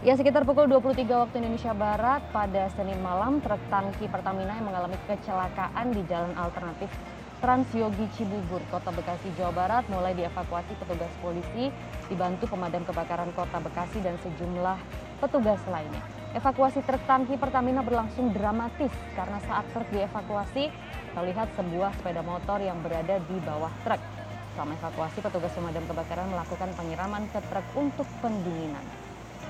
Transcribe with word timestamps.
Ya, 0.00 0.16
sekitar 0.16 0.48
pukul 0.48 0.64
23 0.64 0.96
waktu 1.12 1.44
Indonesia 1.44 1.76
Barat 1.76 2.24
pada 2.32 2.72
Senin 2.72 2.96
malam, 3.04 3.36
truk 3.44 3.60
tangki 3.68 4.08
Pertamina 4.08 4.56
yang 4.56 4.72
mengalami 4.72 4.96
kecelakaan 5.04 5.92
di 5.92 6.00
jalan 6.08 6.32
alternatif 6.40 6.88
Transyogi 7.44 8.08
Cibubur, 8.16 8.64
Kota 8.72 8.96
Bekasi, 8.96 9.28
Jawa 9.36 9.52
Barat 9.52 9.84
mulai 9.92 10.16
dievakuasi 10.16 10.72
petugas 10.80 11.12
polisi 11.20 11.68
dibantu 12.08 12.48
pemadam 12.48 12.80
kebakaran 12.88 13.28
Kota 13.36 13.60
Bekasi 13.60 14.00
dan 14.00 14.16
sejumlah 14.24 14.80
petugas 15.20 15.60
lainnya. 15.68 16.00
Evakuasi 16.32 16.80
truk 16.80 17.04
tangki 17.04 17.36
Pertamina 17.36 17.84
berlangsung 17.84 18.32
dramatis 18.32 18.96
karena 19.12 19.36
saat 19.44 19.68
truk 19.76 19.88
dievakuasi 19.92 20.72
terlihat 21.12 21.52
sebuah 21.60 21.92
sepeda 22.00 22.24
motor 22.24 22.56
yang 22.56 22.80
berada 22.80 23.20
di 23.20 23.36
bawah 23.44 23.72
truk. 23.84 24.00
Selama 24.56 24.72
evakuasi, 24.80 25.20
petugas 25.20 25.52
pemadam 25.52 25.84
kebakaran 25.84 26.32
melakukan 26.32 26.72
penyiraman 26.72 27.28
ke 27.36 27.40
truk 27.52 27.68
untuk 27.76 28.08
pendinginan. 28.24 28.99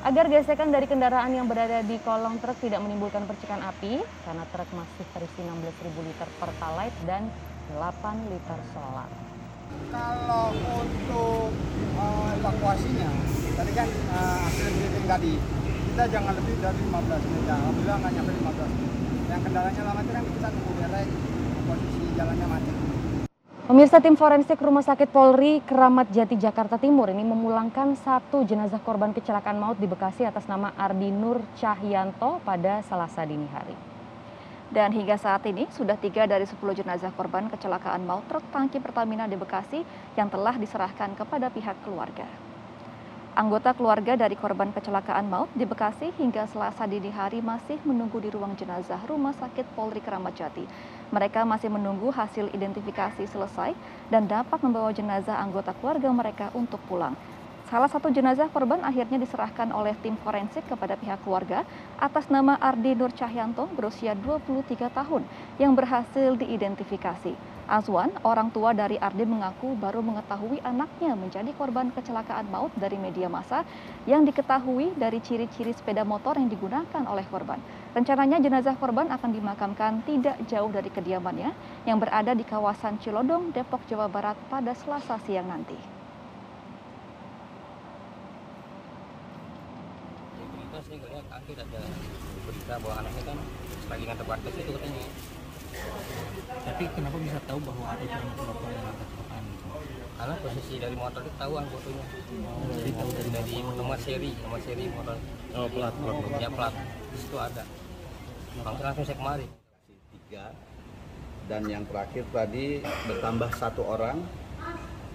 Agar 0.00 0.32
gesekan 0.32 0.72
dari 0.72 0.88
kendaraan 0.88 1.28
yang 1.28 1.44
berada 1.44 1.84
di 1.84 2.00
kolong 2.00 2.40
truk 2.40 2.56
tidak 2.64 2.80
menimbulkan 2.80 3.28
percikan 3.28 3.60
api, 3.60 4.00
karena 4.00 4.48
truk 4.48 4.72
masih 4.72 5.04
terisi 5.12 5.44
16.000 5.44 5.92
liter 6.08 6.28
pertalite 6.40 6.96
dan 7.04 7.28
8 7.76 8.32
liter 8.32 8.58
solar. 8.72 9.12
Kalau 9.92 10.56
untuk 10.56 11.52
uh, 12.00 12.32
evakuasinya, 12.32 13.12
tadi 13.60 13.72
kan 13.76 13.88
uh, 14.16 14.40
hasil 14.48 14.72
briefing 14.72 15.04
tadi, 15.04 15.36
kita 15.92 16.04
jangan 16.08 16.32
lebih 16.32 16.56
dari 16.64 16.80
15 16.80 17.28
menit. 17.28 17.44
Alhamdulillah 17.44 17.96
nggak 18.00 18.12
nyampe 18.16 18.32
15 18.40 18.72
menit. 18.72 18.92
Yang 19.28 19.40
kendalanya 19.52 19.82
lama 19.84 20.00
itu 20.00 20.12
kan 20.16 20.24
kita 20.24 20.48
tunggu 20.48 20.72
derek, 20.80 21.08
posisi 21.68 22.04
jalannya 22.16 22.46
macet. 22.48 22.89
Pemirsa 23.70 24.02
tim 24.02 24.18
forensik 24.18 24.58
Rumah 24.58 24.82
Sakit 24.82 25.14
Polri 25.14 25.62
Keramat 25.62 26.10
Jati 26.10 26.34
Jakarta 26.34 26.74
Timur 26.74 27.06
ini 27.06 27.22
memulangkan 27.22 27.94
satu 27.94 28.42
jenazah 28.42 28.82
korban 28.82 29.14
kecelakaan 29.14 29.62
maut 29.62 29.78
di 29.78 29.86
Bekasi 29.86 30.26
atas 30.26 30.50
nama 30.50 30.74
Ardi 30.74 31.14
Nur 31.14 31.38
Cahyanto 31.54 32.42
pada 32.42 32.82
Selasa 32.82 33.22
dini 33.22 33.46
hari. 33.46 33.78
Dan 34.74 34.90
hingga 34.90 35.14
saat 35.14 35.46
ini 35.46 35.70
sudah 35.70 35.94
tiga 35.94 36.26
dari 36.26 36.50
sepuluh 36.50 36.74
jenazah 36.74 37.14
korban 37.14 37.46
kecelakaan 37.46 38.02
maut 38.02 38.26
truk 38.26 38.42
tangki 38.50 38.82
Pertamina 38.82 39.30
di 39.30 39.38
Bekasi 39.38 39.86
yang 40.18 40.26
telah 40.26 40.58
diserahkan 40.58 41.14
kepada 41.14 41.46
pihak 41.46 41.78
keluarga. 41.86 42.49
Anggota 43.30 43.70
keluarga 43.78 44.18
dari 44.18 44.34
korban 44.34 44.74
kecelakaan 44.74 45.30
maut 45.30 45.46
di 45.54 45.62
Bekasi 45.62 46.10
hingga 46.18 46.50
Selasa 46.50 46.82
dini 46.90 47.14
hari 47.14 47.38
masih 47.38 47.78
menunggu 47.86 48.18
di 48.18 48.26
ruang 48.26 48.58
jenazah 48.58 48.98
Rumah 49.06 49.30
Sakit 49.38 49.70
Polri 49.78 50.02
Keramat 50.02 50.34
Jati. 50.34 50.66
Mereka 51.14 51.46
masih 51.46 51.70
menunggu 51.70 52.10
hasil 52.10 52.50
identifikasi 52.50 53.22
selesai 53.30 53.78
dan 54.10 54.26
dapat 54.26 54.58
membawa 54.66 54.90
jenazah 54.90 55.38
anggota 55.38 55.70
keluarga 55.78 56.10
mereka 56.10 56.50
untuk 56.58 56.82
pulang. 56.90 57.14
Salah 57.70 57.86
satu 57.86 58.10
jenazah 58.10 58.50
korban 58.50 58.82
akhirnya 58.82 59.22
diserahkan 59.22 59.70
oleh 59.70 59.94
tim 60.02 60.18
forensik 60.26 60.66
kepada 60.66 60.98
pihak 60.98 61.22
keluarga 61.22 61.62
atas 62.02 62.26
nama 62.34 62.58
Ardi 62.58 62.98
Nur 62.98 63.14
Cahyanto 63.14 63.70
berusia 63.78 64.18
23 64.18 64.90
tahun 64.90 65.22
yang 65.62 65.78
berhasil 65.78 66.34
diidentifikasi. 66.34 67.59
Azwan, 67.70 68.10
orang 68.26 68.50
tua 68.50 68.74
dari 68.74 68.98
Ardi 68.98 69.22
mengaku 69.22 69.78
baru 69.78 70.02
mengetahui 70.02 70.58
anaknya 70.66 71.14
menjadi 71.14 71.54
korban 71.54 71.94
kecelakaan 71.94 72.50
maut 72.50 72.74
dari 72.74 72.98
media 72.98 73.30
massa 73.30 73.62
yang 74.10 74.26
diketahui 74.26 74.90
dari 74.98 75.22
ciri-ciri 75.22 75.70
sepeda 75.70 76.02
motor 76.02 76.34
yang 76.34 76.50
digunakan 76.50 77.06
oleh 77.06 77.22
korban. 77.30 77.62
Rencananya 77.94 78.42
jenazah 78.42 78.74
korban 78.74 79.06
akan 79.14 79.30
dimakamkan 79.30 80.02
tidak 80.02 80.34
jauh 80.50 80.66
dari 80.66 80.90
kediamannya 80.90 81.54
yang 81.86 82.02
berada 82.02 82.34
di 82.34 82.42
kawasan 82.42 82.98
Cilodong, 82.98 83.54
Depok, 83.54 83.86
Jawa 83.86 84.10
Barat 84.10 84.34
pada 84.50 84.74
Selasa 84.74 85.22
siang 85.22 85.46
nanti. 85.46 85.78
ada 90.90 91.82
berita 92.50 92.74
bahwa 92.82 92.94
anaknya 92.98 93.22
kan 93.30 93.38
lagi 93.90 94.04
ngantar 94.10 94.26
itu 94.42 94.72
katanya 94.74 95.04
Tapi 96.60 96.84
kenapa 96.92 97.16
bisa 97.18 97.38
tahu 97.48 97.58
bahwa 97.64 97.84
ada 97.92 98.04
orang 98.04 98.30
motor 98.36 98.70
yang 98.70 98.84
angkat 98.84 99.06
kecelakaan 99.08 99.44
itu? 99.48 99.66
karena 100.20 100.36
posisi 100.36 100.76
dari 100.76 100.96
motor 101.00 101.24
itu 101.24 101.32
tahuan 101.40 101.64
fotonya 101.72 102.04
Oh, 102.44 102.68
jadi 102.76 102.92
tahu 102.92 103.08
dari 103.08 103.30
dari 103.32 103.54
nomor 103.64 103.96
seri 103.96 104.32
nomor 104.44 104.60
seri 104.60 104.84
motor. 104.92 105.16
Oh, 105.56 105.66
plat, 105.72 105.94
plat, 105.96 106.16
ya 106.36 106.48
plat. 106.52 106.74
Di 107.08 107.16
situ 107.16 107.36
ada. 107.40 107.64
Langsung 108.60 108.84
langsung 108.84 109.04
saya 109.08 109.16
kemari. 109.16 109.48
Tiga. 110.12 110.52
Dan 111.48 111.62
yang 111.72 111.84
terakhir 111.88 112.28
tadi 112.30 112.84
bertambah 113.08 113.50
satu 113.56 113.82
orang 113.82 114.20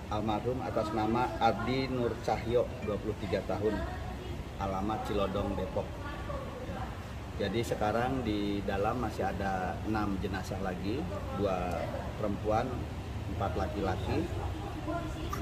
almarhum 0.10 0.58
atas 0.66 0.90
nama 0.92 1.30
Ardi 1.38 1.86
Nur 1.94 2.18
Cahyo 2.26 2.66
23 2.90 3.46
tahun 3.46 3.74
alamat 4.58 5.00
Cilodong 5.06 5.54
Depok 5.54 5.88
jadi 7.36 7.60
sekarang 7.68 8.24
di 8.24 8.64
dalam 8.64 9.00
masih 9.04 9.28
ada 9.28 9.76
enam 9.88 10.16
jenazah 10.24 10.60
lagi 10.64 11.04
dua 11.36 11.76
perempuan 12.20 12.68
empat 13.36 13.52
laki-laki 13.60 14.24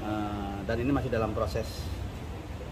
Eh, 0.04 0.58
dan 0.64 0.76
ini 0.80 0.88
masih 0.88 1.12
dalam 1.12 1.36
proses 1.36 1.68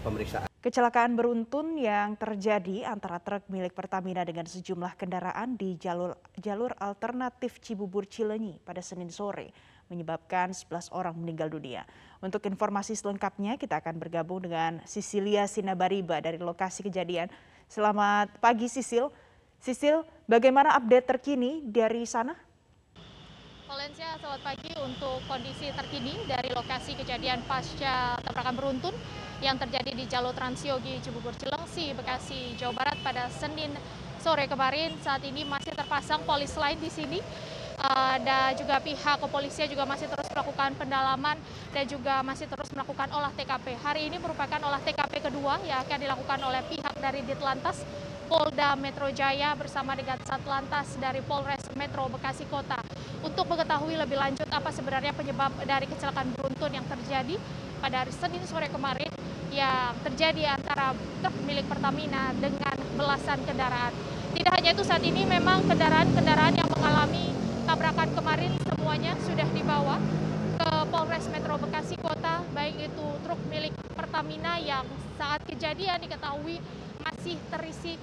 pemeriksaan 0.01 0.49
Kecelakaan 0.63 1.13
beruntun 1.19 1.75
yang 1.75 2.15
terjadi 2.15 2.87
antara 2.87 3.19
truk 3.19 3.45
milik 3.51 3.75
Pertamina 3.75 4.23
dengan 4.23 4.47
sejumlah 4.47 4.95
kendaraan 4.95 5.59
di 5.59 5.75
jalur, 5.75 6.15
jalur 6.39 6.71
alternatif 6.79 7.59
Cibubur 7.59 8.07
Cilenyi 8.07 8.63
pada 8.63 8.79
Senin 8.79 9.11
sore 9.11 9.51
menyebabkan 9.91 10.55
11 10.55 10.89
orang 10.95 11.13
meninggal 11.19 11.51
dunia. 11.51 11.83
Untuk 12.23 12.47
informasi 12.47 12.95
selengkapnya 12.95 13.59
kita 13.59 13.83
akan 13.83 13.99
bergabung 13.99 14.39
dengan 14.39 14.79
Sisilia 14.87 15.45
Sinabariba 15.51 16.23
dari 16.23 16.39
lokasi 16.39 16.87
kejadian. 16.87 17.27
Selamat 17.73 18.29
pagi 18.37 18.69
Sisil. 18.69 19.09
Sisil, 19.57 20.05
bagaimana 20.29 20.77
update 20.77 21.09
terkini 21.09 21.65
dari 21.65 22.05
sana? 22.05 22.37
Valencia, 23.65 24.13
selamat 24.21 24.45
pagi 24.45 24.69
untuk 24.77 25.17
kondisi 25.25 25.73
terkini 25.73 26.13
dari 26.29 26.53
lokasi 26.53 26.93
kejadian 26.93 27.41
pasca 27.49 28.21
tabrakan 28.21 28.53
beruntun 28.61 28.93
yang 29.41 29.57
terjadi 29.57 29.89
di 29.89 30.05
jalur 30.05 30.37
Transyogi 30.37 31.01
Cibubur 31.01 31.33
Cilengsi, 31.33 31.97
Bekasi, 31.97 32.53
Jawa 32.61 32.77
Barat 32.77 32.97
pada 33.01 33.25
Senin 33.33 33.73
sore 34.21 34.45
kemarin. 34.45 34.93
Saat 35.01 35.25
ini 35.25 35.41
masih 35.41 35.73
terpasang 35.73 36.21
polis 36.29 36.53
lain 36.53 36.77
di 36.77 36.93
sini 36.93 37.25
uh, 37.83 38.51
juga 38.55 38.79
pihak 38.79 39.19
kepolisian 39.19 39.67
juga 39.67 39.83
masih 39.83 40.07
terus 40.07 40.27
melakukan 40.31 40.71
pendalaman 40.79 41.37
dan 41.75 41.83
juga 41.83 42.23
masih 42.23 42.47
terus 42.47 42.71
melakukan 42.71 43.11
olah 43.11 43.31
TKP. 43.35 43.75
Hari 43.83 44.07
ini 44.07 44.17
merupakan 44.17 44.59
olah 44.63 44.79
TKP 44.79 45.19
kedua 45.19 45.59
yang 45.67 45.83
akan 45.83 45.97
dilakukan 45.99 46.39
oleh 46.39 46.61
pihak 46.71 46.95
dari 47.03 47.19
Ditlantas 47.27 47.83
Polda 48.31 48.73
Metro 48.79 49.11
Jaya 49.11 49.51
bersama 49.53 49.93
dengan 49.99 50.15
Satlantas 50.23 50.95
dari 50.97 51.19
Polres 51.21 51.67
Metro 51.75 52.07
Bekasi 52.07 52.47
Kota 52.47 52.79
untuk 53.21 53.45
mengetahui 53.51 53.99
lebih 53.99 54.15
lanjut 54.15 54.47
apa 54.47 54.71
sebenarnya 54.71 55.11
penyebab 55.11 55.51
dari 55.67 55.85
kecelakaan 55.85 56.31
beruntun 56.33 56.71
yang 56.71 56.87
terjadi 56.87 57.35
pada 57.83 58.07
hari 58.07 58.13
Senin 58.15 58.41
sore 58.47 58.71
kemarin 58.71 59.11
yang 59.51 59.93
terjadi 60.01 60.55
antara 60.55 60.95
truk 61.21 61.35
milik 61.45 61.67
Pertamina 61.67 62.31
dengan 62.39 62.73
belasan 62.95 63.43
kendaraan. 63.43 63.93
Tidak 64.33 64.49
hanya 64.49 64.73
itu 64.73 64.81
saat 64.81 65.03
ini 65.05 65.29
memang 65.29 65.61
kendaraan-kendaraan 65.69 66.57
yang 66.57 66.65
mengalami 66.73 67.42
tabrakan 67.73 68.13
kemarin 68.13 68.53
semuanya 68.69 69.17
sudah 69.25 69.49
dibawa 69.49 69.97
ke 70.61 70.69
Polres 70.93 71.25
Metro 71.33 71.57
Bekasi 71.57 71.97
Kota, 71.97 72.45
baik 72.53 72.85
itu 72.85 73.05
truk 73.25 73.41
milik 73.49 73.73
Pertamina 73.97 74.61
yang 74.61 74.85
saat 75.17 75.41
kejadian 75.49 75.97
diketahui 76.05 76.61
masih 77.01 77.33
terisi 77.49 77.97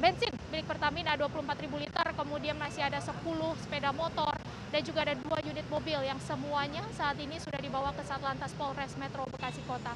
bensin 0.00 0.32
milik 0.48 0.64
Pertamina 0.64 1.20
24.000 1.20 1.84
liter, 1.84 2.06
kemudian 2.16 2.56
masih 2.56 2.80
ada 2.80 2.96
10 2.96 3.12
sepeda 3.60 3.92
motor 3.92 4.32
dan 4.72 4.80
juga 4.88 5.04
ada 5.04 5.12
dua 5.20 5.36
unit 5.44 5.66
mobil 5.68 6.00
yang 6.00 6.16
semuanya 6.24 6.80
saat 6.96 7.20
ini 7.20 7.36
sudah 7.36 7.60
dibawa 7.60 7.92
ke 7.92 8.00
Satlantas 8.08 8.56
Polres 8.56 8.96
Metro 8.96 9.28
Bekasi 9.28 9.60
Kota. 9.68 9.92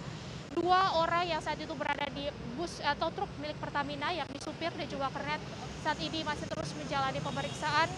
Dua 0.52 1.00
orang 1.00 1.24
yang 1.24 1.40
saat 1.40 1.56
itu 1.56 1.72
berada 1.72 2.04
di 2.12 2.28
bus 2.60 2.76
atau 2.84 3.08
truk 3.08 3.32
milik 3.40 3.56
Pertamina 3.56 4.12
yang 4.12 4.28
disupir 4.36 4.68
dan 4.76 4.84
juga 4.84 5.08
kernet 5.16 5.40
saat 5.80 5.96
ini 5.96 6.20
masih 6.20 6.44
terus 6.44 6.76
menjalani 6.76 7.24
pemeriksaan 7.24 7.88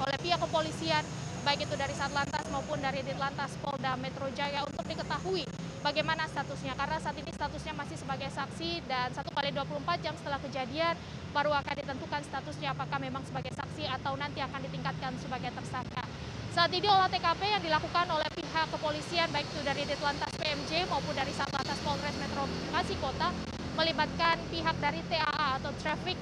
oleh 0.00 0.18
pihak 0.20 0.40
kepolisian 0.40 1.04
baik 1.44 1.64
itu 1.64 1.74
dari 1.76 1.92
Satlantas 1.96 2.44
maupun 2.52 2.80
dari 2.80 3.00
Ditlantas 3.04 3.52
Polda 3.60 3.96
Metro 3.96 4.28
Jaya 4.32 4.64
untuk 4.64 4.84
diketahui 4.84 5.44
bagaimana 5.80 6.28
statusnya 6.28 6.76
karena 6.76 7.00
saat 7.00 7.16
ini 7.16 7.32
statusnya 7.32 7.72
masih 7.72 7.96
sebagai 7.96 8.28
saksi 8.28 8.84
dan 8.84 9.08
satu 9.16 9.32
kali 9.32 9.52
24 9.52 10.04
jam 10.04 10.12
setelah 10.20 10.40
kejadian 10.44 10.96
baru 11.32 11.52
akan 11.56 11.74
ditentukan 11.80 12.20
statusnya 12.28 12.76
apakah 12.76 13.00
memang 13.00 13.24
sebagai 13.24 13.52
saksi 13.56 13.88
atau 13.88 14.16
nanti 14.20 14.44
akan 14.44 14.60
ditingkatkan 14.68 15.16
sebagai 15.20 15.52
tersangka. 15.56 16.04
Saat 16.50 16.74
ini 16.74 16.84
olah 16.90 17.06
TKP 17.06 17.40
yang 17.46 17.62
dilakukan 17.62 18.06
oleh 18.10 18.26
pihak 18.34 18.66
kepolisian 18.74 19.30
baik 19.30 19.46
itu 19.48 19.62
dari 19.62 19.86
Ditlantas 19.86 20.32
PMJ 20.36 20.90
maupun 20.90 21.14
dari 21.14 21.32
Satlantas 21.32 21.78
Polres 21.80 22.16
Metro 22.20 22.44
Bekasi 22.68 22.98
Kota 23.00 23.32
melibatkan 23.78 24.36
pihak 24.50 24.76
dari 24.82 25.00
TAA 25.08 25.62
atau 25.62 25.72
Traffic 25.78 26.18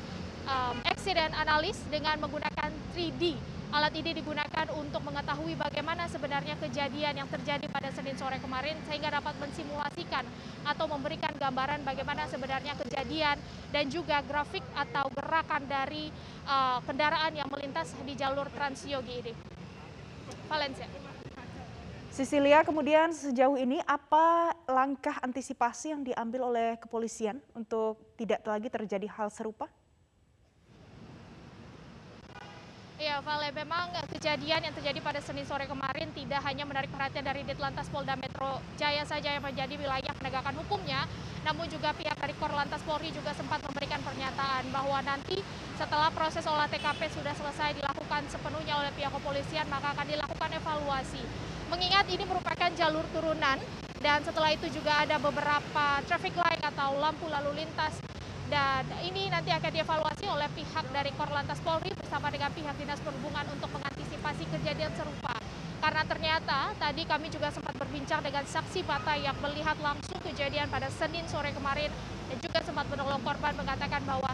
um, 0.47 0.77
Accident 0.85 1.33
Analyst 1.33 1.83
dengan 1.89 2.21
menggunakan 2.21 2.71
3D 2.93 3.58
Alat 3.69 3.93
ini 4.01 4.17
digunakan 4.17 4.65
untuk 4.81 5.05
mengetahui 5.05 5.53
bagaimana 5.53 6.09
sebenarnya 6.09 6.57
kejadian 6.57 7.21
yang 7.21 7.29
terjadi 7.29 7.69
pada 7.69 7.93
Senin 7.93 8.17
sore 8.17 8.41
kemarin 8.41 8.81
sehingga 8.89 9.13
dapat 9.13 9.37
mensimulasikan 9.37 10.25
atau 10.65 10.89
memberikan 10.89 11.37
gambaran 11.37 11.85
bagaimana 11.85 12.25
sebenarnya 12.33 12.73
kejadian 12.81 13.37
dan 13.69 13.85
juga 13.93 14.25
grafik 14.25 14.65
atau 14.73 15.13
gerakan 15.13 15.69
dari 15.69 16.09
uh, 16.49 16.81
kendaraan 16.89 17.37
yang 17.37 17.49
melintas 17.53 17.93
di 18.09 18.17
jalur 18.17 18.49
Transyogi 18.49 19.21
ini. 19.21 19.33
Valencia. 20.49 20.89
Sisilia, 22.09 22.65
kemudian 22.65 23.13
sejauh 23.13 23.61
ini 23.61 23.85
apa 23.85 24.57
langkah 24.65 25.21
antisipasi 25.21 25.93
yang 25.93 26.03
diambil 26.03 26.51
oleh 26.51 26.81
kepolisian 26.81 27.37
untuk 27.53 28.01
tidak 28.17 28.41
lagi 28.49 28.73
terjadi 28.73 29.07
hal 29.13 29.29
serupa? 29.29 29.69
Ya, 32.99 33.23
Vale, 33.23 33.55
memang 33.55 33.95
kejadian 34.11 34.59
yang 34.59 34.75
terjadi 34.75 34.99
pada 34.99 35.23
Senin 35.23 35.47
sore 35.47 35.71
kemarin 35.71 36.11
tidak 36.19 36.43
hanya 36.43 36.67
menarik 36.67 36.91
perhatian 36.91 37.23
dari 37.23 37.47
Ditlantas 37.47 37.87
Polda 37.95 38.19
Metro 38.19 38.59
Jaya 38.75 39.07
saja 39.07 39.39
yang 39.39 39.47
menjadi 39.47 39.71
wilayah 39.79 40.11
penegakan 40.19 40.59
hukumnya, 40.59 41.07
namun 41.47 41.71
juga 41.71 41.95
pihak 41.95 42.19
dari 42.19 42.35
Korlantas 42.35 42.83
Polri 42.83 43.15
juga 43.15 43.31
sempat 43.39 43.63
memberikan 43.63 44.03
pernyataan 44.03 44.75
bahwa 44.75 44.99
nanti 45.07 45.39
setelah 45.79 46.11
proses 46.11 46.43
olah 46.51 46.67
TKP 46.67 47.07
sudah 47.15 47.39
selesai 47.39 47.79
dilakukan 47.79 48.27
sepenuhnya 48.35 48.75
oleh 48.83 48.91
pihak 48.91 49.15
kepolisian, 49.15 49.71
maka 49.71 49.95
akan 49.95 50.07
dilakukan 50.11 50.51
evaluasi. 50.59 51.23
Mengingat 51.71 52.11
ini 52.11 52.27
merupakan 52.27 52.71
jalur 52.75 53.07
turunan 53.15 53.63
dan 54.03 54.27
setelah 54.27 54.51
itu 54.51 54.67
juga 54.75 55.07
ada 55.07 55.23
beberapa 55.23 56.03
traffic 56.03 56.35
light 56.35 56.67
atau 56.67 56.99
lampu 56.99 57.31
lalu 57.31 57.63
lintas 57.63 58.03
dan 58.49 58.85
ini 59.05 59.29
nanti 59.29 59.53
akan 59.53 59.69
dievaluasi 59.69 60.25
oleh 60.25 60.49
pihak 60.57 60.89
dari 60.89 61.13
Korlantas 61.13 61.61
Polri 61.61 61.93
bersama 61.93 62.33
dengan 62.33 62.49
pihak 62.53 62.75
Dinas 62.81 63.01
Perhubungan 63.05 63.45
untuk 63.53 63.69
mengantisipasi 63.77 64.49
kejadian 64.49 64.93
serupa. 64.97 65.37
Karena 65.79 66.03
ternyata 66.09 66.73
tadi 66.81 67.07
kami 67.07 67.29
juga 67.31 67.53
sempat 67.55 67.77
berbincang 67.77 68.25
dengan 68.25 68.43
saksi 68.49 68.83
mata 68.89 69.15
yang 69.15 69.37
melihat 69.39 69.77
langsung 69.79 70.19
kejadian 70.25 70.67
pada 70.73 70.91
Senin 70.91 71.23
sore 71.29 71.55
kemarin 71.55 71.93
dan 72.29 72.37
juga 72.41 72.59
sempat 72.65 72.89
menolong 72.91 73.23
korban 73.23 73.55
mengatakan 73.55 74.03
bahwa 74.03 74.33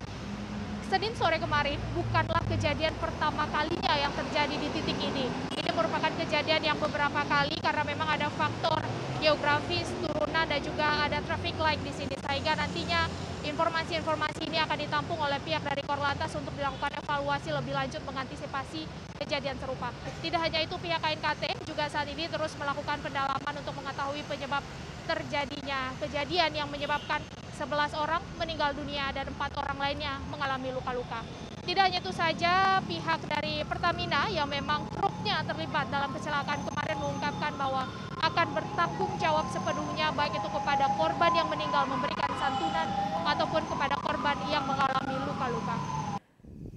Senin 0.88 1.12
sore 1.18 1.36
kemarin 1.42 1.76
bukanlah 1.92 2.40
kejadian 2.48 2.94
pertama 3.02 3.50
kalinya 3.50 3.94
yang 3.98 4.14
terjadi 4.14 4.54
di 4.56 4.68
titik 4.78 4.98
ini. 5.04 5.26
Ini 5.58 5.70
merupakan 5.74 6.12
kejadian 6.22 6.62
yang 6.62 6.78
beberapa 6.78 7.26
kali 7.26 7.58
karena 7.58 7.82
memang 7.82 8.08
ada 8.14 8.30
faktor 8.30 8.78
geografis, 9.18 9.90
turunan 10.00 10.46
dan 10.46 10.60
juga 10.62 10.86
ada 11.02 11.18
traffic 11.24 11.56
light 11.58 11.82
di 11.82 11.92
sini 11.92 12.14
sehingga 12.14 12.54
nantinya 12.56 13.08
Informasi-informasi 13.44 14.48
ini 14.48 14.56
akan 14.56 14.78
ditampung 14.80 15.20
oleh 15.20 15.36
pihak 15.44 15.60
dari 15.60 15.84
Korlantas 15.84 16.32
untuk 16.32 16.56
dilakukan 16.56 16.96
evaluasi 16.96 17.52
lebih 17.52 17.76
lanjut 17.76 18.00
mengantisipasi 18.08 18.88
kejadian 19.20 19.60
serupa. 19.60 19.92
Tidak 20.24 20.40
hanya 20.40 20.64
itu, 20.64 20.72
pihak 20.80 20.96
KNKT 21.04 21.68
juga 21.68 21.84
saat 21.92 22.08
ini 22.08 22.24
terus 22.24 22.56
melakukan 22.56 23.04
pendalaman 23.04 23.54
untuk 23.60 23.76
mengetahui 23.76 24.24
penyebab 24.24 24.64
terjadinya 25.04 25.92
kejadian 26.00 26.56
yang 26.56 26.68
menyebabkan 26.72 27.20
11 27.52 27.92
orang 28.00 28.24
meninggal 28.40 28.72
dunia 28.72 29.12
dan 29.12 29.28
empat 29.28 29.52
orang 29.60 29.76
lainnya 29.76 30.16
mengalami 30.32 30.72
luka-luka. 30.72 31.20
Tidak 31.68 31.84
hanya 31.84 32.00
itu 32.00 32.12
saja, 32.16 32.80
pihak 32.80 33.28
dari 33.28 33.60
Pertamina 33.68 34.24
yang 34.32 34.48
memang 34.48 34.88
truknya 34.96 35.44
terlibat 35.44 35.92
dalam 35.92 36.08
kecelakaan 36.16 36.64
kemarin 36.64 36.96
mengungkapkan 36.96 37.52
bahwa 37.60 37.92
akan 38.24 38.48
bertanggung 38.56 39.12
jawab 39.20 39.44
sepenuhnya 39.52 40.08
baik 40.16 40.32
itu 40.32 40.48
kepada 40.48 40.88
korban 40.96 41.32
yang 41.36 41.48
meninggal 41.52 41.84
memberikan 41.84 42.23
santunan 42.38 42.88
ataupun 43.24 43.62
kepada 43.66 43.96
korban 44.00 44.36
yang 44.50 44.64
mengalami 44.66 45.14
luka-luka. 45.24 45.76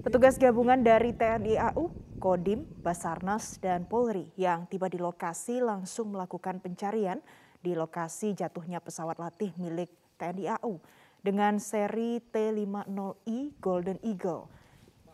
Petugas 0.02 0.40
gabungan 0.40 0.80
dari 0.80 1.12
TNI 1.12 1.74
AU, 1.74 1.92
Kodim, 2.18 2.64
Basarnas, 2.80 3.60
dan 3.60 3.84
Polri 3.84 4.32
yang 4.40 4.66
tiba 4.72 4.88
di 4.88 4.98
lokasi 4.98 5.60
langsung 5.60 6.16
melakukan 6.16 6.64
pencarian 6.64 7.20
di 7.60 7.76
lokasi 7.76 8.32
jatuhnya 8.38 8.80
pesawat 8.80 9.20
latih 9.20 9.52
milik 9.60 9.92
TNI 10.16 10.58
AU 10.62 10.80
dengan 11.20 11.60
seri 11.60 12.24
T50I 12.24 13.60
Golden 13.60 14.00
Eagle 14.06 14.48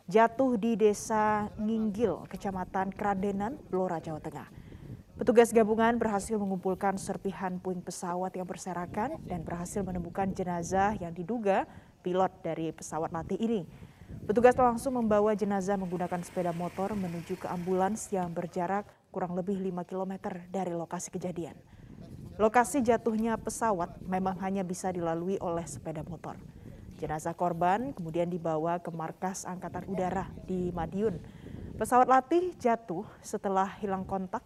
jatuh 0.07 0.60
di 0.60 0.75
desa 0.75 1.48
Nginggil, 1.56 2.28
Kecamatan 2.28 2.92
Kradenan, 2.92 3.56
Blora, 3.72 4.04
Jawa 4.04 4.19
Tengah. 4.19 4.48
Petugas 5.24 5.56
gabungan 5.56 5.96
berhasil 5.96 6.36
mengumpulkan 6.36 7.00
serpihan 7.00 7.56
puing 7.56 7.80
pesawat 7.80 8.36
yang 8.36 8.44
berserakan 8.44 9.16
dan 9.24 9.40
berhasil 9.40 9.80
menemukan 9.80 10.28
jenazah 10.36 11.00
yang 11.00 11.16
diduga 11.16 11.64
pilot 12.04 12.28
dari 12.44 12.75
pesawat 12.75 13.08
latih 13.08 13.40
ini. 13.40 13.64
Petugas 14.28 14.52
langsung 14.60 15.00
membawa 15.00 15.31
jenazah 15.31 15.80
menggunakan 15.80 16.20
sepeda 16.28 16.52
motor 16.52 16.92
menuju 17.00 17.40
ke 17.40 17.48
ambulans 17.48 18.12
yang 18.12 18.36
berjarak 18.36 18.84
kurang 19.16 19.31
lebih 19.40 19.56
5 19.64 19.88
km 19.88 20.14
dari 20.52 20.75
lokasi 20.75 21.08
kejadian. 21.08 21.56
Lokasi 22.36 22.84
jatuhnya 22.84 23.40
pesawat 23.40 24.04
memang 24.04 24.36
hanya 24.44 24.68
bisa 24.68 24.92
dilalui 24.92 25.40
oleh 25.40 25.64
sepeda 25.64 26.04
motor. 26.04 26.36
Jenazah 27.00 27.31
korban 27.31 27.96
kemudian 27.96 28.28
dibawa 28.28 28.75
ke 28.84 28.92
markas 28.92 29.48
Angkatan 29.48 29.88
Udara 29.88 30.28
di 30.44 30.68
Madiun. 30.75 31.16
Pesawat 31.80 32.12
latih 32.12 32.52
jatuh 32.60 33.08
setelah 33.24 33.72
hilang 33.80 34.04
kontak 34.04 34.44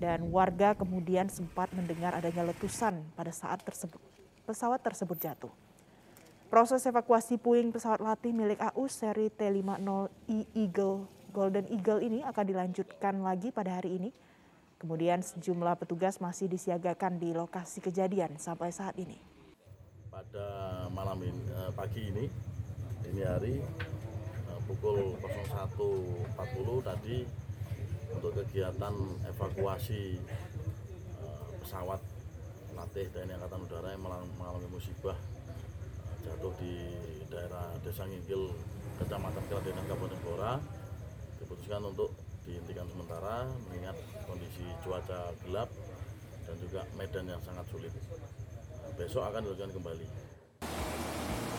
dan 0.00 0.32
warga 0.32 0.72
kemudian 0.72 1.28
sempat 1.28 1.68
mendengar 1.76 2.16
adanya 2.16 2.48
letusan 2.48 3.04
pada 3.12 3.28
saat 3.28 3.60
tersebut, 3.60 4.00
pesawat 4.48 4.80
tersebut 4.80 5.20
jatuh. 5.20 5.52
Proses 6.48 6.82
evakuasi 6.88 7.36
puing 7.38 7.70
pesawat 7.70 8.00
latih 8.00 8.32
milik 8.32 8.58
AU 8.58 8.88
seri 8.90 9.30
T50I 9.30 10.50
Eagle 10.56 11.20
Golden 11.30 11.70
Eagle 11.70 12.02
ini 12.02 12.20
akan 12.26 12.44
dilanjutkan 12.44 13.22
lagi 13.22 13.54
pada 13.54 13.78
hari 13.78 14.02
ini. 14.02 14.10
Kemudian 14.82 15.22
sejumlah 15.22 15.78
petugas 15.78 16.18
masih 16.18 16.50
disiagakan 16.50 17.20
di 17.20 17.30
lokasi 17.30 17.78
kejadian 17.78 18.34
sampai 18.40 18.74
saat 18.74 18.98
ini. 18.98 19.20
Pada 20.10 20.88
malam 20.90 21.20
ini, 21.22 21.42
eh, 21.54 21.70
pagi 21.70 22.02
ini, 22.10 22.24
ini 23.06 23.22
hari 23.22 23.62
eh, 23.62 24.60
pukul 24.66 25.14
01.40 25.22 26.82
tadi 26.82 27.18
untuk 28.16 28.32
kegiatan 28.42 28.94
evakuasi 29.30 30.18
uh, 31.22 31.48
pesawat 31.62 32.00
latih 32.74 33.06
TNI 33.12 33.36
Angkatan 33.38 33.66
Udara 33.66 33.88
yang 33.92 34.02
mengalami 34.38 34.68
musibah 34.70 35.14
uh, 35.14 36.18
jatuh 36.26 36.52
di 36.58 36.74
daerah 37.30 37.70
Desa 37.86 38.04
Nginggil, 38.04 38.50
Kecamatan 39.00 39.44
Keladenan, 39.48 39.84
Kabupaten 39.86 40.20
Blora 40.26 40.54
diputuskan 41.40 41.82
untuk 41.86 42.12
dihentikan 42.44 42.86
sementara 42.90 43.48
mengingat 43.70 43.96
kondisi 44.26 44.66
cuaca 44.82 45.32
gelap 45.46 45.68
dan 46.44 46.56
juga 46.58 46.80
medan 46.98 47.24
yang 47.30 47.42
sangat 47.46 47.64
sulit. 47.70 47.92
Besok 48.98 49.22
akan 49.24 49.40
dilakukan 49.46 49.72
kembali. 49.72 50.06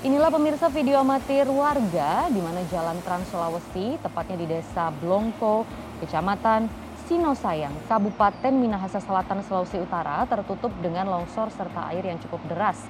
Inilah 0.01 0.33
pemirsa 0.33 0.65
video 0.73 0.97
amatir 0.97 1.45
warga 1.45 2.25
di 2.33 2.41
mana 2.41 2.65
Jalan 2.73 2.97
Trans 3.05 3.29
Sulawesi, 3.29 4.01
tepatnya 4.01 4.33
di 4.41 4.49
Desa 4.49 4.89
Blongko, 4.97 5.61
Kecamatan 6.01 6.65
Sinosayang, 7.05 7.77
Kabupaten 7.85 8.49
Minahasa 8.49 8.97
Selatan, 8.97 9.45
Sulawesi 9.45 9.77
Utara 9.77 10.25
tertutup 10.25 10.73
dengan 10.81 11.05
longsor 11.05 11.53
serta 11.53 11.93
air 11.93 12.01
yang 12.01 12.17
cukup 12.17 12.41
deras 12.49 12.81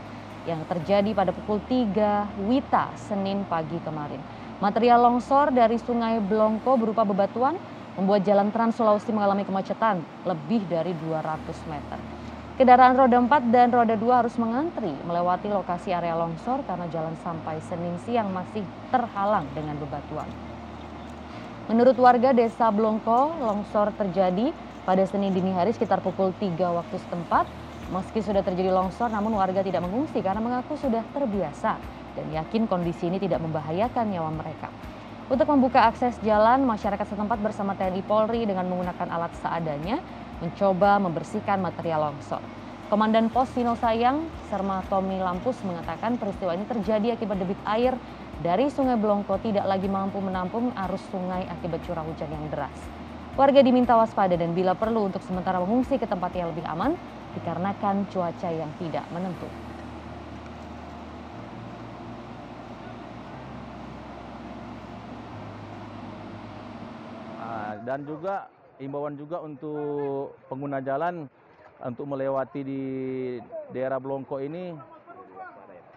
yang 0.48 0.63
terjadi 0.65 1.12
pada 1.12 1.36
pukul 1.36 1.60
3 1.68 2.48
Wita 2.48 2.96
Senin 2.96 3.44
pagi 3.51 3.77
kemarin. 3.84 4.24
Material 4.63 5.03
longsor 5.03 5.51
dari 5.51 5.75
Sungai 5.75 6.24
Blongko 6.24 6.80
berupa 6.80 7.03
bebatuan 7.03 7.60
membuat 8.00 8.24
jalan 8.24 8.53
Trans 8.53 8.80
Sulawesi 8.80 9.12
mengalami 9.12 9.44
kemacetan 9.44 10.00
lebih 10.24 10.63
dari 10.72 10.96
200 10.96 11.51
meter. 11.68 12.00
Kendaraan 12.56 12.94
roda 12.94 13.18
4 13.18 13.50
dan 13.50 13.74
roda 13.74 13.96
2 13.98 14.20
harus 14.22 14.38
mengantri 14.38 14.94
melewati 15.03 15.50
lokasi 15.50 15.91
area 15.91 16.13
longsor 16.13 16.62
karena 16.70 16.86
jalan 16.94 17.18
sampai 17.25 17.58
Senin 17.65 17.98
siang 18.06 18.30
masih 18.32 18.62
terhalang 18.94 19.50
dengan 19.58 19.82
bebatuan. 19.82 20.50
Menurut 21.70 21.94
warga 22.01 22.34
desa 22.34 22.74
Blongko, 22.74 23.38
longsor 23.38 23.94
terjadi 23.94 24.50
pada 24.82 25.06
Senin 25.06 25.30
dini 25.30 25.53
hari 25.53 25.70
sekitar 25.70 26.01
pukul 26.01 26.34
3 26.34 26.58
waktu 26.58 26.98
setempat. 26.98 27.46
Meski 27.91 28.24
sudah 28.24 28.41
terjadi 28.41 28.72
longsor, 28.74 29.12
namun 29.12 29.36
warga 29.36 29.62
tidak 29.62 29.84
mengungsi 29.84 30.24
karena 30.24 30.39
mengaku 30.41 30.80
sudah 30.80 31.03
terbiasa 31.12 31.75
dan 32.18 32.25
yakin 32.32 32.65
kondisi 32.65 33.12
ini 33.12 33.20
tidak 33.20 33.44
membahayakan 33.44 34.06
nyawa 34.10 34.32
mereka. 34.32 34.72
Untuk 35.27 35.48
membuka 35.48 35.86
akses 35.86 36.18
jalan, 36.25 36.65
masyarakat 36.65 37.08
setempat 37.08 37.39
bersama 37.39 37.75
TNI 37.77 38.03
Polri 38.03 38.44
dengan 38.44 38.68
menggunakan 38.68 39.08
alat 39.12 39.32
seadanya 39.39 40.00
mencoba 40.41 40.98
membersihkan 40.98 41.62
material 41.62 42.10
longsor. 42.10 42.41
Komandan 42.91 43.32
Pos 43.32 43.48
Sinosayang, 43.56 44.27
Serma 44.51 44.84
Tommy 44.91 45.15
Lampus 45.15 45.56
mengatakan 45.63 46.20
peristiwa 46.20 46.51
ini 46.51 46.68
terjadi 46.68 47.15
akibat 47.15 47.39
debit 47.39 47.60
air 47.63 47.96
dari 48.41 48.74
Sungai 48.74 48.98
Blongko 48.98 49.38
tidak 49.38 49.69
lagi 49.69 49.86
mampu 49.86 50.17
menampung 50.17 50.74
arus 50.74 51.05
sungai 51.13 51.45
akibat 51.45 51.77
curah 51.86 52.01
hujan 52.01 52.25
yang 52.25 52.50
deras. 52.50 52.74
Warga 53.38 53.62
diminta 53.62 53.93
waspada 53.93 54.33
dan 54.33 54.57
bila 54.57 54.74
perlu 54.74 55.05
untuk 55.07 55.21
sementara 55.21 55.62
mengungsi 55.62 56.01
ke 56.01 56.10
tempat 56.10 56.33
yang 56.33 56.50
lebih 56.50 56.65
aman 56.65 56.98
dikarenakan 57.38 58.10
cuaca 58.10 58.50
yang 58.50 58.67
tidak 58.81 59.05
menentu. 59.13 59.45
Uh, 67.39 67.74
dan 67.86 68.03
juga 68.10 68.50
imbauan 68.81 69.15
juga 69.21 69.38
untuk 69.45 70.33
pengguna 70.50 70.81
jalan 70.81 71.29
untuk 71.77 72.10
melewati 72.10 72.62
di 72.65 72.81
daerah 73.69 74.01
Blongko 74.01 74.41
ini 74.41 74.74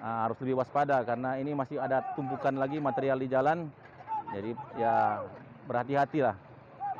ah, 0.04 0.28
harus 0.28 0.36
lebih 0.44 0.60
waspada 0.60 1.00
karena 1.00 1.40
ini 1.40 1.56
masih 1.56 1.80
ada 1.80 2.04
tumpukan 2.12 2.52
lagi 2.52 2.76
material 2.76 3.16
di 3.16 3.28
jalan. 3.32 3.72
Jadi 4.36 4.52
ya 4.76 5.24
berhati-hati 5.64 6.20
lah. 6.20 6.36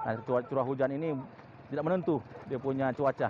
Nah, 0.05 0.17
curah 0.25 0.65
hujan 0.65 0.93
ini 0.97 1.13
tidak 1.69 1.85
menentu 1.85 2.25
dia 2.49 2.57
punya 2.57 2.93
cuaca. 2.97 3.29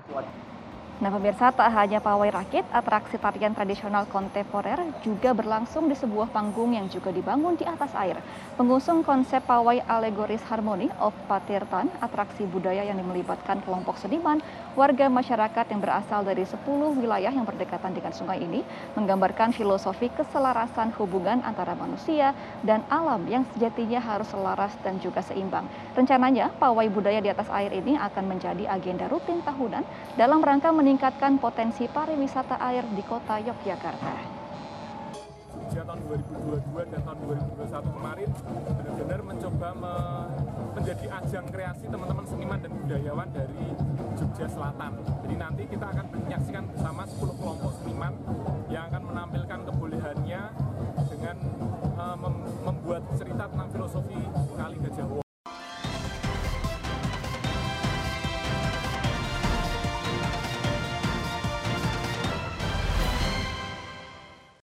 Nah 1.03 1.11
pemirsa 1.11 1.51
tak 1.51 1.75
hanya 1.75 1.99
pawai 1.99 2.31
rakit, 2.31 2.63
atraksi 2.71 3.19
tarian 3.19 3.51
tradisional 3.51 4.07
kontemporer 4.07 4.79
juga 5.03 5.35
berlangsung 5.35 5.91
di 5.91 5.99
sebuah 5.99 6.31
panggung 6.31 6.71
yang 6.71 6.87
juga 6.87 7.11
dibangun 7.11 7.59
di 7.59 7.67
atas 7.67 7.91
air. 7.99 8.23
Pengusung 8.55 9.03
konsep 9.03 9.43
pawai 9.43 9.83
alegoris 9.91 10.39
harmoni 10.47 10.87
of 11.03 11.11
Patirtan, 11.27 11.91
atraksi 11.99 12.47
budaya 12.47 12.87
yang 12.87 13.03
melibatkan 13.03 13.59
kelompok 13.67 13.99
seniman, 13.99 14.39
warga 14.79 15.11
masyarakat 15.11 15.67
yang 15.75 15.83
berasal 15.83 16.23
dari 16.23 16.47
10 16.47 16.63
wilayah 16.95 17.35
yang 17.35 17.43
berdekatan 17.43 17.91
dengan 17.91 18.15
sungai 18.15 18.39
ini, 18.39 18.63
menggambarkan 18.95 19.51
filosofi 19.51 20.15
keselarasan 20.15 20.95
hubungan 20.95 21.43
antara 21.43 21.75
manusia 21.75 22.39
dan 22.63 22.87
alam 22.87 23.27
yang 23.27 23.43
sejatinya 23.59 23.99
harus 23.99 24.31
selaras 24.31 24.71
dan 24.87 25.03
juga 25.03 25.27
seimbang. 25.27 25.67
Rencananya, 25.99 26.55
pawai 26.55 26.87
budaya 26.87 27.19
di 27.19 27.35
atas 27.35 27.51
air 27.51 27.75
ini 27.75 27.99
akan 27.99 28.31
menjadi 28.31 28.71
agenda 28.71 29.11
rutin 29.11 29.43
tahunan 29.43 29.83
dalam 30.15 30.39
rangka 30.39 30.71
meningkatkan 30.85 31.41
potensi 31.41 31.89
pariwisata 31.89 32.61
air 32.61 32.85
di 32.93 33.01
kota 33.09 33.41
Yogyakarta. 33.41 34.37
Sejak 35.73 35.89
tahun 35.89 36.01
2022 36.13 36.93
dan 36.93 37.01
tahun 37.09 37.19
2021 37.57 37.97
kemarin 37.97 38.29
benar-benar 38.69 39.21
mencoba 39.25 39.69
me 39.73 39.95
menjadi 40.77 41.07
ajang 41.09 41.47
kreasi 41.49 41.89
teman-teman 41.89 42.25
seniman 42.29 42.59
dan 42.61 42.73
budayawan 42.77 43.29
dari 43.33 43.65
Jogja 44.13 44.45
Selatan. 44.45 44.93
Jadi 45.25 45.35
nanti 45.41 45.63
kita 45.73 45.87
akan 45.89 46.07
menyaksikan 46.21 46.65
bersama 46.69 47.03
10 47.09 47.41
kelompok 47.41 47.73
seniman 47.81 48.13